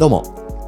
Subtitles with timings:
[0.00, 0.22] どうも、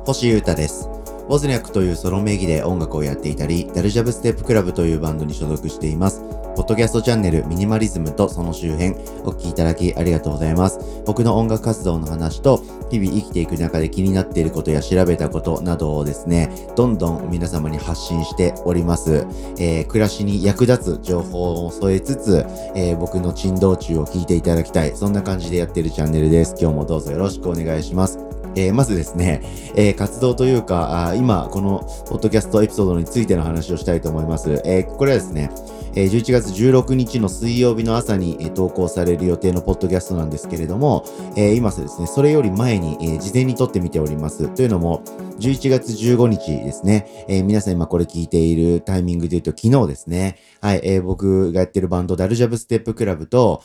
[0.05, 0.91] 星優太です。
[1.29, 6.21] ウォズニャックというソロ名義で音楽をやっていたり、ダルジャブステップクラブというバンドに所属しています。
[6.55, 8.91] ポッドキャストチャンネルミニマリズムとその周辺、
[9.25, 10.81] お聞きいただきありがとうございます。
[11.07, 19.27] 僕の音楽活動の話と、日々生きていく中で気になっていることや調べたことなどをですね、どんどん皆様に発信しております。
[19.59, 24.95] えー暮らしに役立つ情報を添えつつ、えー僕の珍道中を聞いていただきたい。
[24.95, 26.55] そんな感じでやっているチャンネルです。
[26.61, 28.32] 今日もどうぞよろしくお願いします。
[28.57, 29.41] えーまずですね、
[29.77, 34.63] えー活動というか、あ今、この、ポッドキャストエピソードについての話をしたいと思います。
[34.65, 35.51] えーこれはですね、
[35.95, 41.05] えー11月16日の水曜日の朝に、投稿される予定のポッドキャストなんですけれども、
[41.37, 44.49] えー今ですね、それより前に、事前に撮ってみております。
[44.49, 45.03] というのも、
[45.39, 53.63] 11月15日ですね、皆さん今これ聞いているタイミングで言うと昨日ですね、はい、僕がやってるバンド、ダルジャブステップクラブと、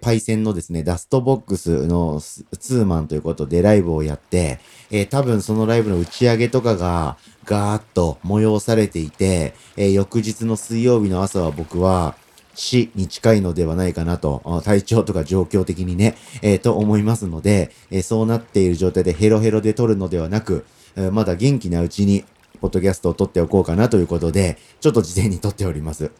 [0.00, 4.58] パイセンのですね、ダストボックスのツーマンということでライブをやって、
[5.10, 12.16] 多分そのライブの打ち上げとかが、ガーッと催されていて、えー翌日の水曜日の朝は僕は、
[12.56, 20.64] 死に近いのではないかなと、体調とか状況的にね、えーと思いますので、えーそうなっている状態でヘロヘロで撮るのではなく、
[20.96, 22.24] えまだ元気なうちに、
[22.60, 26.10] ポッドキャストを撮っておこうかなということで、ちょっと事前に撮っております。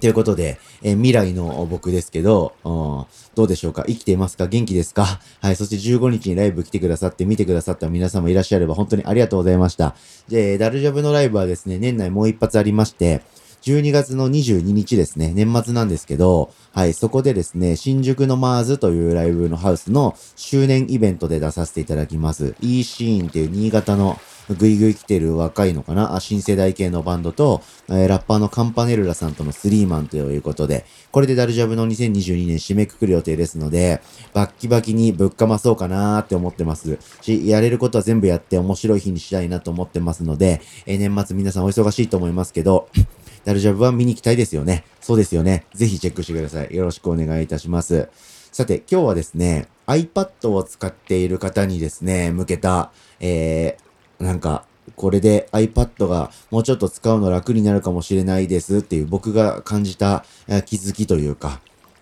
[0.00, 3.84] ということで、えー未来の僕ですけど、うんどうでしょうか？
[3.86, 4.46] 生きていますか？
[4.48, 5.20] 元気ですか？
[5.40, 5.56] はい。
[5.56, 9.94] そして15日にライブ来てくださって、見てくださった皆様いらっしゃれば本当にありがとうございました。
[10.28, 13.22] で、ダルジャブのライブはですね、年内もう一発ありまして、
[13.62, 22.54] 12月の22日ですね、年末なんですけど、はい、そこでですね、新宿のマーズというライブのハウスの周年イベントで出させていただきます。
[22.60, 24.18] e シーンっていう新潟の
[24.54, 26.18] ぐいぐい来てる若いのかな？
[26.20, 34.00] 新世代系のバンドと、えーラッパーのカンパネルラさんとのスリーマンということで、これでダルジャブの2022年締めくくる予定ですので、
[34.32, 42.88] バッキバキにぶっかまそうかなーって思ってますし、やれることは全部やって面白い日にしたいなと思ってますので、えー年末皆さんお忙しいと思いますけど、
[43.44, 44.84] ダルジャブは見に行きたいですよね。
[45.00, 45.64] そうですよね。
[45.74, 46.74] ぜひチェックしてください。
[46.74, 48.08] よろしくお願いいたします。
[48.52, 53.82] さて、今日はですね、iPad を使っている方にですね、向けた、えー、
[54.18, 54.64] なんか、
[54.96, 60.24] これで iPad がもうちょっと使うの楽になるかもしれないですっていう僕が感じた
[60.66, 61.60] 気づきというか、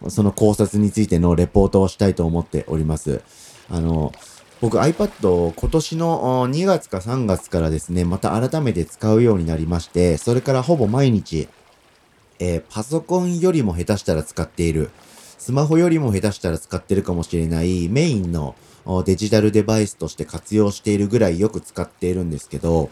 [0.09, 3.23] その考察についてのレポートをしたいと思っております。
[3.69, 4.13] あの、
[4.61, 11.49] 僕 iPad を今年の2月か3月からですね、また改めて使うようになりまして、それからほぼ毎日、
[12.39, 14.91] えーパソコンよりも下手したら使っている、
[15.39, 18.55] スマホよりも下手したら使ってるかもしれないメインの
[19.05, 22.91] デジタルデバイスとして活用しているぐらいよく使っているんですけど、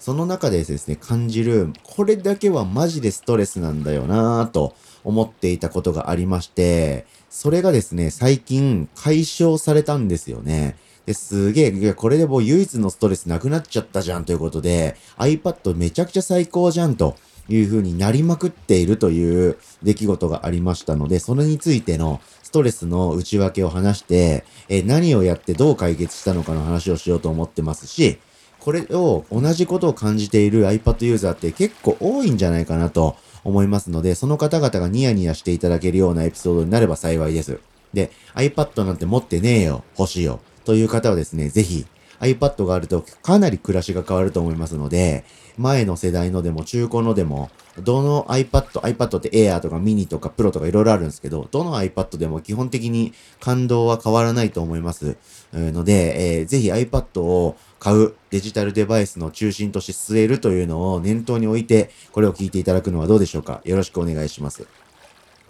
[0.00, 10.76] その中でですね、感じる、これだけはマジでストレスなんだよなぁと思っていたことがありまして、それがですね、最近解消されたんですよね。
[11.06, 17.16] ですげえ、これでもう唯一のストレスなくなっちゃったじゃんということで、iPad めちゃくちゃ最高じゃんと
[17.48, 28.18] いう風になりまくっているという出来事がありましたので、それについてのストレスの内訳を話して、えー何をやってどう解決したのかの話をしようと思ってますし、
[28.60, 37.60] これを同じことを感じている iPad ユーザーって結構多いんじゃないかなと思いますので、その方々がニヤニヤしていただけるようなエピソードになれば幸いです。
[37.92, 41.84] で、iPad なんて持ってねえよ、欲しいよ、という方はですね、ぜひ
[42.24, 45.24] iPad があるとかなり暮らしが変わると思いますので、
[45.56, 55.16] 前の世代のでも中古のでも、どの iPad、iPad って Air とか Mini とか Pro とかいろいろあるんですけど、どの iPad でも基本的に感動は変わらないと思います。
[55.52, 64.66] ので、えーぜひ iPad を買うデジタルデバイスの中心として据えるというのを念頭に置いて、これを聞いていただくのはどうでしょうかよろしくお願いします。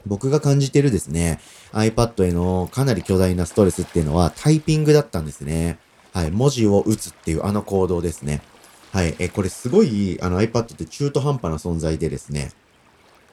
[0.07, 1.41] 僕が感じてるですね、
[1.73, 5.79] iPad へのかなり巨大なストレスっていうのはタイピングだったんですね。
[6.15, 8.41] はい、文字を打つっていうあの行動ですね。
[8.93, 12.53] はい、え、これすごい、あの iPad って中途半端な存在でですね、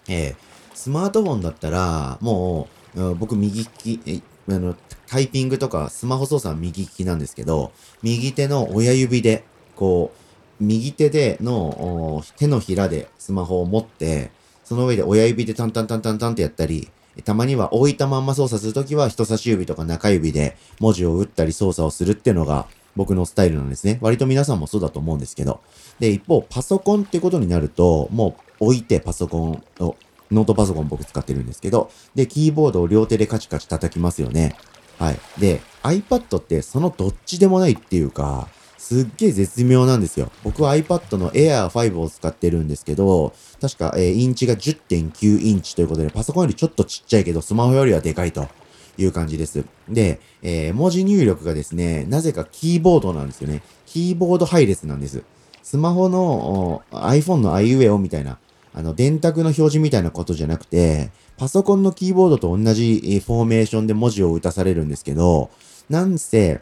[0.10, 4.76] えースマートフォンだったら、もう、僕右利き、あの、
[5.06, 7.72] タイピングとかスマホ操作は右利きなんですけど、
[8.02, 9.44] 右手の親指で、
[9.76, 10.12] こ
[10.60, 14.32] う、右手での手のひらでスマホを持って、
[14.64, 16.90] その上で親指でタンタンタンタンタンってやったり、
[17.24, 24.00] たまには置いたまんま操作するときは人差し指とか中指で文字を打ったり操作をするっていうのが僕のスタイルなんですね。
[24.02, 25.62] 割と皆さんもそうだと思うんですけど。
[26.00, 29.96] で、一方、パソコンってことになると、もう置いてパソコンを、
[30.32, 34.56] ノートパソコン僕使ってるんですけど、で、キーボードを両手でカチカチ叩きますよね。
[35.00, 35.20] はい。
[35.40, 38.48] で、iPad ってそのどっちでもないっていうか、
[38.82, 40.32] すっげえ絶妙なんですよ。
[40.44, 43.32] 僕は iPad の Air 5を使ってるんですけど、
[43.62, 48.48] 確か、えーインチが10.9インチということで、パソコンよりちょっとちっちゃいけど、スマホよりはでかいと
[48.98, 49.64] いう感じです。
[49.88, 53.62] で、えー、文字入力がですね、なぜかキーボードなんですよね。
[53.86, 55.24] キーボード配列なんです。
[55.62, 58.40] スマホの iPhone の iUEO みたいな、
[58.74, 65.52] あの、電卓の表示みたいなことじゃなくて、パソコンのキーボードと同じフォーメーションで文字を打たされるんですけど、
[65.88, 66.62] なんせ、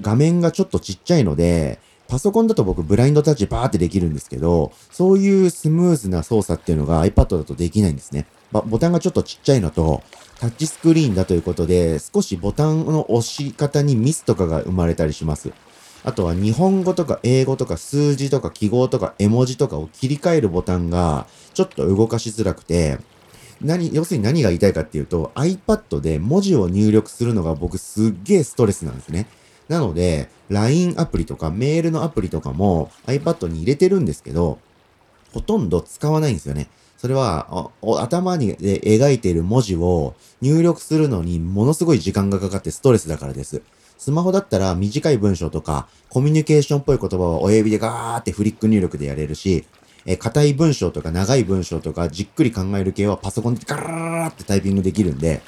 [0.00, 8.26] 画面がちょっとちっちゃいので、パソコンだと僕ブラインドタッチバーってできるんですけど、そういうスムーズな操作っていうのが iPad だとできないんですね。
[8.50, 10.02] ボタンがちょっとちっちゃいのと、
[10.40, 15.50] タッチスクリーンだということで、少しボタンの押し方にミスとかが生まれたりします。
[16.04, 22.98] あとは日本語とか英語とか数字とか記号とか絵文字とかを切り替えるボタンがちょっと動かしづらくて、
[23.60, 29.26] 何、要するに何が言いたいかっていうと iPad で文字を入力するのが僕すっげえストレスなんですね。
[29.68, 34.58] なので、LINE アプリとかメールのアプリとかも iPad に入れてるんですけど、
[35.32, 36.68] ほとんど使わないんですよね。
[36.96, 37.70] それは、
[38.00, 43.62] 頭にで描いている文字を入力するのにものすごい時間がかかってストレスだからです。
[43.98, 49.64] スマホだったら短い文章とかコミュニケーションっぽい言葉を親指でガーってフリック入力でやれるし、
[50.06, 55.42] え硬い文章とか長い文章とかじっくり考える系はパソコンでガラララってタイピングできるんで、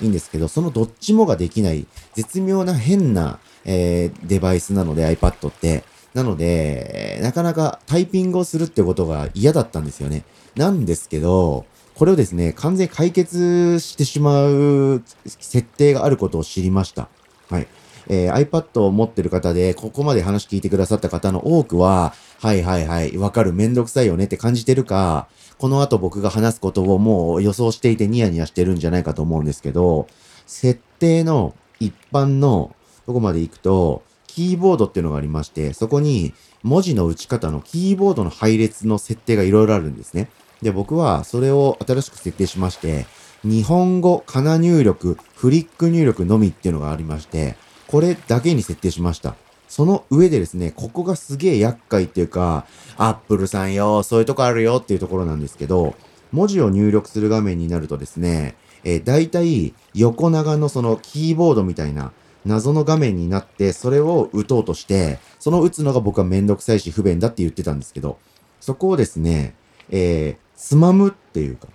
[0.00, 5.84] いいんですけど、そのどっちもができない絶妙な変なえー、デバイスなので iPad って。
[6.14, 10.24] なので、なかなかタイピングをするってことが嫌だったんですよね。
[10.56, 17.08] なんですけど、これをですね、完全解決してしまう設定があることを知りました。
[17.48, 17.68] はい。
[18.08, 30.06] えー、iPad を持ってる方で、ここまで話聞いてくださった方の多くは、はいはいはい、わかる、めんどくさいよねって感じてるか、この後僕が話すことをもう予想していてニヤニヤしてるんじゃないかと思うんですけど、
[30.46, 32.74] 設定の一般の
[33.06, 36.32] とこまで行くと、キーボードっていうのがありまして、そこに
[36.62, 40.30] 文字の打ち方のキーボードの配列の設定がいろいろあるんですね。
[40.62, 43.06] で、僕はそれを新しく設定しまして、
[43.42, 47.56] 日本語、かな入力、フリック入力のみっていうのがありまして、
[47.90, 49.34] これだけに設定しました。
[49.68, 52.64] その上でですね、ここがすげえ厄介っていうか、
[52.96, 55.94] アップルさんよ、そういうとこあるよっていうところなんですけど、
[56.30, 58.54] 文字を入力する画面になるとですね、
[58.84, 62.12] えー、大体横長のそのキーボードみたいな
[62.44, 68.18] 謎の画面になって、それを打とうとして、その打つのが僕はめんどくさいし不便だって言ってたんですけど、
[68.60, 69.54] そこをですね、
[69.90, 71.66] えー、つまむっていうか、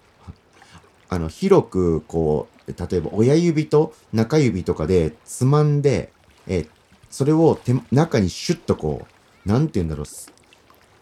[1.09, 6.11] あの、広く、こう、例えば親指と中指とかでつまんで、
[6.47, 6.65] え、
[7.09, 9.05] それを手中にシュッとこ
[9.45, 10.05] う、なんて言うんだろう、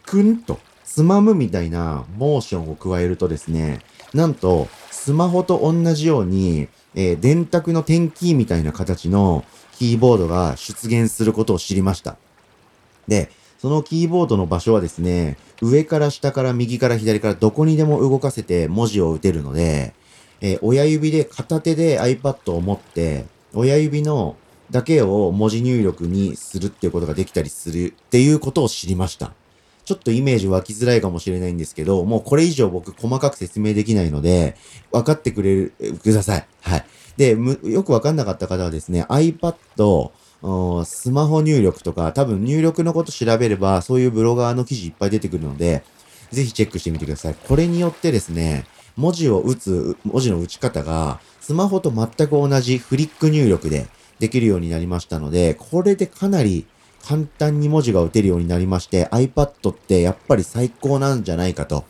[0.06, 3.82] くんとつまむみたいなモーションを加えるとですね、
[4.14, 12.16] なんと、スマホと同じように、えー、電卓の点キーみたいな形のキーボードが出現することを知りました。
[13.08, 19.94] で、そのキーボードの場所はですね、上から下から右から左からどこにでも動かせて文字を打てるので、
[20.44, 24.36] えー、親指で片手で iPad を持って、親指の
[24.72, 29.32] だけを文字入力にするっていうことができたりするっていうことを知りました。
[29.86, 34.58] ちょっとイメージ湧きづらいかもしれないんですけど、もうこれ以上僕細かく説明できないので、
[34.92, 35.74] 分かってくれる、
[36.04, 36.46] ください。
[36.62, 36.86] はい。
[37.16, 40.12] で、よくわかんなかった方はですね、iPad、
[40.84, 45.84] スマホ入力とか、多分入力のこと調べれば、そういうブロガーの記事いっぱい出てくるので、
[46.32, 47.36] ぜひチェックしてみてください。
[47.36, 53.88] これによってですね、文字を打つ、文字の打ち方が、スマホと全く同じフリック入力で
[54.20, 56.66] できるようになりましたので、これでかなり
[57.04, 61.86] 簡単に文字が打てるようになりまして、iPad ってやっぱり最高なんじゃないかと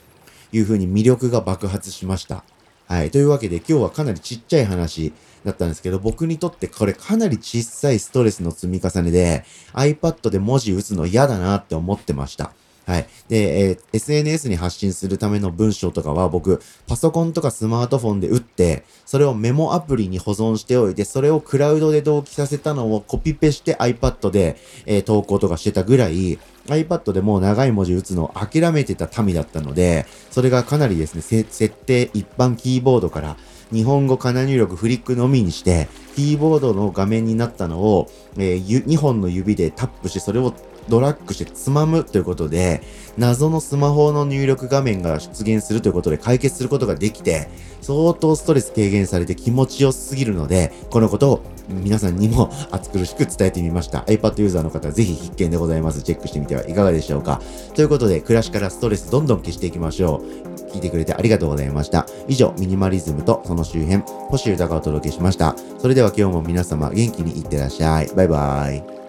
[0.52, 2.44] いうふうに魅力が爆発しました。
[2.88, 3.12] はい。
[3.12, 5.14] というわけで今日はかなりちっちゃい話
[5.46, 12.52] だったんですけど、僕にとってこれかなり小さいストレスの積み重ねで iPad で文字打つの嫌だなって思ってました。
[12.86, 13.08] はい。
[13.30, 33.38] で、えー、SNS に発信するための文章とかは僕、パソコンとかスマートフォンで打って、それをメモアプリに保存しておいて、それをクラウドで同期させたのをコピペして iPad で、えー、投稿とかしてたぐらい、iPad でもう長い文字打つのを諦めてた民だったので、それがかなりですね、設定一般キーボードから
[33.72, 40.54] 日本語かな入力フリックのみにして、キーボードの画面になったのを、えー、2本の指でタップして、それを
[40.90, 42.82] ドラッグしてつまむということで、
[43.18, 47.48] 謎のスマホの入力画面が出現するということで解決することができて、
[47.82, 54.00] 相当ストレス軽減されて気持ちよすぎるので、このことを皆さんにも熱苦しく伝えてみました。
[54.00, 56.02] iPad ユーザーの方はぜひ必見でございます。
[56.02, 57.42] チェックしてみてはいかがでしょうか。
[57.76, 60.72] ということで、暮らしからストレスどんどん消していきましょう。
[60.72, 62.08] 聞いてくれてありがとうございました。
[62.28, 65.56] 以上、ミニマリズムとその周辺、星豊がお届けしました。
[65.80, 68.08] それでは今日も皆様元気にいってらっしゃい。
[68.16, 69.03] バイバーイ。